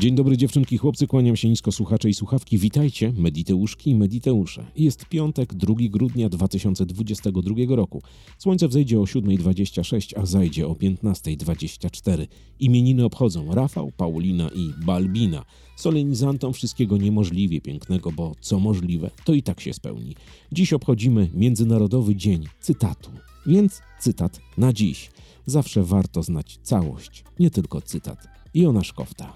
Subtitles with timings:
[0.00, 2.58] Dzień dobry dziewczynki, chłopcy, kłaniam się nisko słuchacze i słuchawki.
[2.58, 4.66] Witajcie, Mediteuszki i Mediteusze.
[4.76, 8.02] Jest piątek, 2 grudnia 2022 roku.
[8.38, 12.26] Słońce wzejdzie o 7.26, a zajdzie o 15.24.
[12.60, 15.44] Imieniny obchodzą Rafał, Paulina i Balbina.
[15.76, 20.14] Solenizantom wszystkiego niemożliwie pięknego, bo co możliwe, to i tak się spełni.
[20.52, 23.10] Dziś obchodzimy Międzynarodowy Dzień Cytatu.
[23.46, 25.10] Więc cytat na dziś.
[25.46, 28.28] Zawsze warto znać całość, nie tylko cytat.
[28.54, 29.32] Iona Szkofta.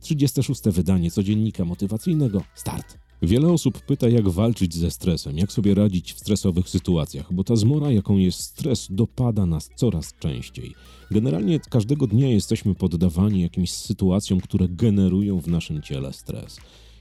[0.00, 0.62] 36.
[0.62, 2.42] wydanie codziennika motywacyjnego.
[2.54, 2.98] Start.
[3.22, 7.56] Wiele osób pyta, jak walczyć ze stresem, jak sobie radzić w stresowych sytuacjach, bo ta
[7.56, 10.74] zmora, jaką jest stres, dopada nas coraz częściej.
[11.10, 16.58] Generalnie każdego dnia jesteśmy poddawani jakimś sytuacjom, które generują w naszym ciele stres.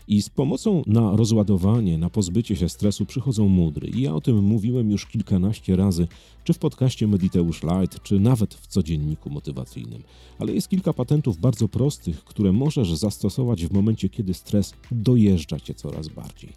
[0.07, 3.87] I z pomocą na rozładowanie, na pozbycie się stresu przychodzą mudry.
[3.87, 6.07] I ja o tym mówiłem już kilkanaście razy,
[6.43, 10.03] czy w podcaście Mediteusz Light, czy nawet w codzienniku motywacyjnym.
[10.39, 15.73] Ale jest kilka patentów bardzo prostych, które możesz zastosować w momencie, kiedy stres dojeżdża cię
[15.73, 16.53] coraz bardziej.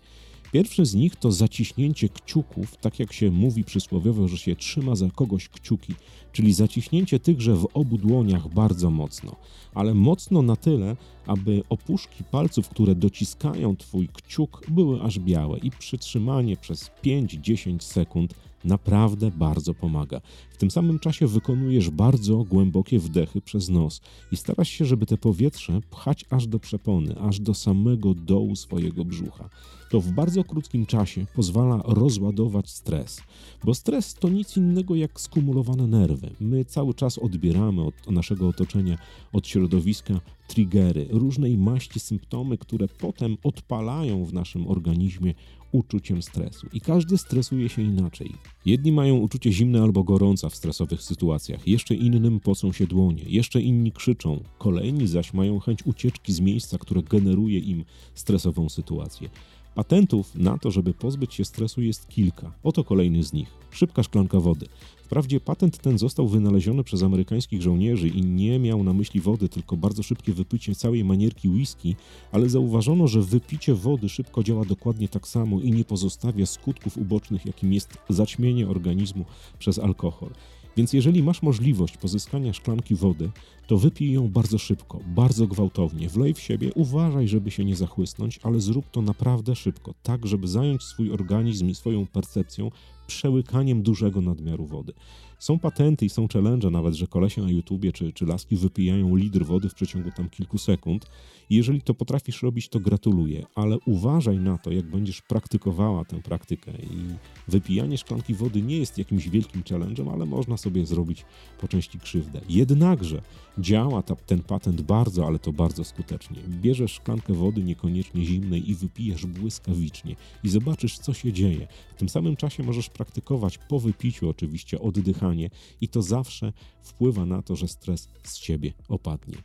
[0.55, 5.11] Pierwszy z nich to zaciśnięcie kciuków, tak jak się mówi przysłowiowo, że się trzyma za
[5.11, 5.95] kogoś kciuki,
[6.33, 9.37] czyli zaciśnięcie tychże w obu dłoniach bardzo mocno,
[9.75, 15.71] ale mocno na tyle, aby opuszki palców, które dociskają twój kciuk, były aż białe i
[15.71, 20.21] przytrzymanie przez 5-10 sekund naprawdę bardzo pomaga.
[20.51, 24.01] W tym samym czasie wykonujesz bardzo głębokie wdechy przez nos
[24.33, 29.05] i starasz się, żeby te powietrze pchać aż do przepony, aż do samego dołu swojego
[29.05, 29.49] brzucha.
[29.95, 33.21] To w bardzo krótkim czasie pozwala rozładować stres,
[33.65, 36.31] bo stres to nic innego jak skumulowane nerwy.
[36.41, 38.99] My cały czas odbieramy od naszego otoczenia,
[39.33, 45.35] od środowiska triggery, różnej maści symptomy, które potem odpalają w naszym organizmie
[45.73, 46.67] uczuciem stresu.
[46.73, 48.33] I każdy stresuje się inaczej.
[48.67, 53.61] Jedni mają uczucie zimne albo gorąca w stresowych sytuacjach, jeszcze innym pocą się dłonie, jeszcze
[53.61, 57.85] inni krzyczą, kolejni zaś mają chęć ucieczki z miejsca, które generuje im
[58.15, 59.29] stresową sytuację.
[59.75, 62.53] Patentów na to, żeby pozbyć się stresu jest kilka.
[62.63, 63.49] Oto kolejny z nich.
[63.71, 64.67] Szybka szklanka wody.
[65.05, 69.77] Wprawdzie patent ten został wynaleziony przez amerykańskich żołnierzy i nie miał na myśli wody, tylko
[69.77, 71.97] bardzo szybkie wypicie całej manierki whisky,
[72.33, 77.47] ale zauważono, że wypicie wody szybko działa dokładnie tak samo i nie pozostawia skutków ubocznych,
[77.47, 79.25] jakim jest zaćmienie organizmu
[79.59, 80.31] przez alkohol.
[80.77, 83.31] Więc jeżeli masz możliwość pozyskania szklanki wody,
[83.67, 88.41] to wypij ją bardzo szybko, bardzo gwałtownie, wlej w siebie, uważaj, żeby się nie zachłysnąć,
[88.43, 92.71] ale zrób to naprawdę szybko, tak żeby zająć swój organizm i swoją percepcją
[93.07, 94.93] przełykaniem dużego nadmiaru wody.
[95.39, 99.45] Są patenty i są challenge nawet, że kolesie na YouTubie czy, czy laski wypijają litr
[99.45, 101.07] wody w przeciągu tam kilku sekund.
[101.51, 106.23] I jeżeli to potrafisz robić, to gratuluję, ale uważaj na to, jak będziesz praktykowała tę
[106.23, 106.73] praktykę.
[106.73, 107.15] I
[107.49, 111.25] wypijanie szklanki wody nie jest jakimś wielkim challenge'em, ale można sobie zrobić
[111.61, 112.41] po części krzywdę.
[112.49, 113.23] Jednakże
[113.59, 116.37] działa ta, ten patent bardzo, ale to bardzo skutecznie.
[116.49, 121.67] Bierzesz szklankę wody niekoniecznie zimnej i wypijasz błyskawicznie i zobaczysz, co się dzieje.
[121.95, 125.51] W tym samym czasie możesz praktykować po wypiciu oczywiście oddychanie
[125.81, 129.37] i to zawsze wpływa na to, że stres z ciebie opadnie.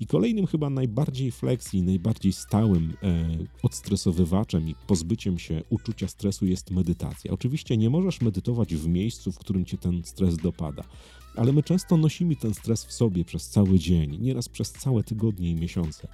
[0.00, 3.28] I kolejnym chyba najbardziej flexi, najbardziej stałym e,
[3.62, 7.32] odstresowywaczem i pozbyciem się uczucia stresu jest medytacja.
[7.32, 10.84] Oczywiście nie możesz medytować w miejscu, w którym cię ten stres dopada
[11.38, 15.50] ale my często nosimy ten stres w sobie przez cały dzień, nieraz przez całe tygodnie
[15.50, 16.08] i miesiące.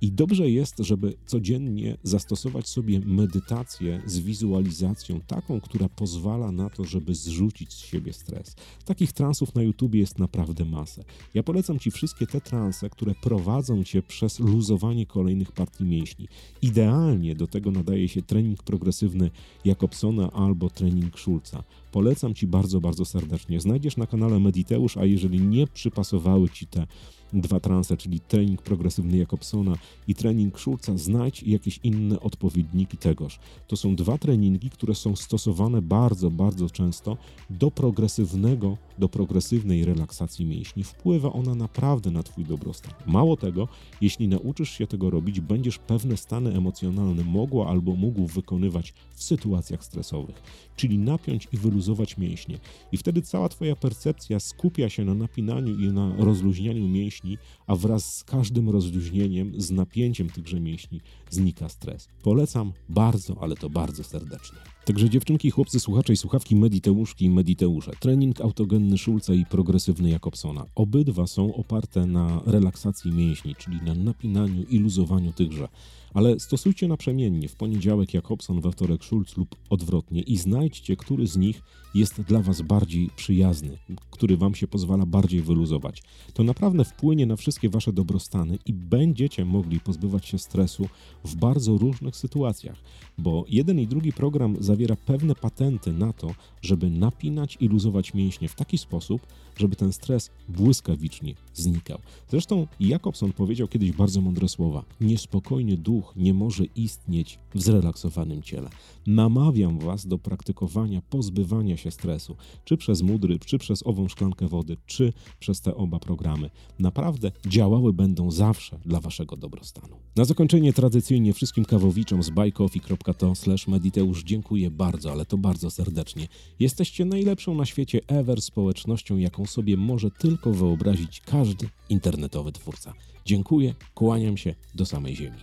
[0.00, 6.84] I dobrze jest, żeby codziennie zastosować sobie medytację z wizualizacją, taką, która pozwala na to,
[6.84, 8.56] żeby zrzucić z siebie stres.
[8.84, 11.04] Takich transów na YouTube jest naprawdę masę.
[11.34, 16.28] Ja polecam Ci wszystkie te transe, które prowadzą Cię przez luzowanie kolejnych partii mięśni.
[16.62, 19.30] Idealnie do tego nadaje się trening progresywny
[19.64, 21.64] Jakobsona albo trening Schulza.
[21.92, 23.60] Polecam Ci bardzo, bardzo serdecznie.
[23.60, 26.86] Znajdziesz na kanale Mediteusz, a jeżeli nie przypasowały Ci te
[27.32, 29.76] dwa transe, czyli trening progresywny Jakobsona
[30.08, 33.38] i trening Schulza, znajdź jakieś inne odpowiedniki tegoż.
[33.68, 37.16] To są dwa treningi, które są stosowane bardzo, bardzo często
[37.50, 40.84] do progresywnego, do progresywnej relaksacji mięśni.
[40.84, 42.92] Wpływa ona naprawdę na Twój dobrostan.
[43.06, 43.68] Mało tego,
[44.00, 49.84] jeśli nauczysz się tego robić, będziesz pewne stany emocjonalne mogła albo mógł wykonywać w sytuacjach
[49.84, 50.42] stresowych,
[50.76, 52.58] czyli napiąć i wyluzować mięśnie.
[52.92, 58.16] I wtedy cała Twoja percepcja skupia się na napinaniu i na rozluźnianiu mięśni, a wraz
[58.16, 61.00] z każdym rozluźnieniem, z napięciem tychże mięśni
[61.30, 62.08] znika stres.
[62.22, 64.73] Polecam bardzo, ale to bardzo serdecznie.
[64.84, 67.92] Także dziewczynki, chłopcy, słuchacze i słuchawki, Mediteuszki i Mediteusze.
[68.00, 70.66] Trening autogenny Szulca i progresywny Jakobsona.
[70.74, 75.68] Obydwa są oparte na relaksacji mięśni, czyli na napinaniu i luzowaniu tychże.
[76.14, 81.36] Ale stosujcie naprzemiennie w poniedziałek Jakobson, we wtorek Schulz lub odwrotnie i znajdźcie, który z
[81.36, 81.62] nich
[81.94, 83.78] jest dla Was bardziej przyjazny,
[84.10, 86.02] który Wam się pozwala bardziej wyluzować.
[86.34, 90.88] To naprawdę wpłynie na wszystkie Wasze dobrostany i będziecie mogli pozbywać się stresu
[91.24, 92.76] w bardzo różnych sytuacjach,
[93.18, 98.48] bo jeden i drugi program zawiera pewne patenty na to, żeby napinać i luzować mięśnie
[98.48, 99.26] w taki sposób,
[99.56, 101.98] żeby ten stres błyskawicznie znikał.
[102.28, 108.70] Zresztą Jakobson powiedział kiedyś bardzo mądre słowa: Niespokojny duch nie może istnieć w zrelaksowanym ciele.
[109.06, 114.76] Namawiam Was do praktykowania pozbywania się stresu, czy przez mudry, czy przez ową szklankę wody,
[114.86, 116.50] czy przez te oba programy.
[116.78, 119.96] Naprawdę działały będą zawsze dla Waszego dobrostanu.
[120.16, 123.32] Na zakończenie tradycyjnie wszystkim kawowiczom z buycoffee.to
[123.68, 124.24] mediteusz
[124.64, 126.28] dziękuję bardzo, ale to bardzo serdecznie.
[126.60, 132.94] Jesteście najlepszą na świecie ever społecznością, jaką sobie może tylko wyobrazić każdy internetowy twórca.
[133.24, 135.38] Dziękuję, kłaniam się do samej ziemi.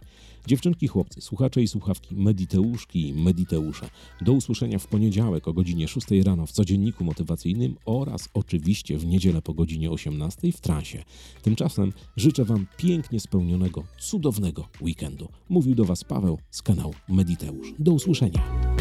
[0.47, 3.89] Dziewczynki, chłopcy, słuchacze i słuchawki, mediteuszki i mediteusze.
[4.21, 9.41] Do usłyszenia w poniedziałek o godzinie 6 rano w codzienniku motywacyjnym oraz oczywiście w niedzielę
[9.41, 11.03] po godzinie 18 w transie.
[11.41, 15.29] Tymczasem życzę Wam pięknie spełnionego, cudownego weekendu.
[15.49, 17.73] Mówił do Was Paweł z kanału Mediteusz.
[17.79, 18.80] Do usłyszenia.